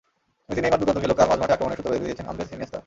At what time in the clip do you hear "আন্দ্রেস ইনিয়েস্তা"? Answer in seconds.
2.29-2.79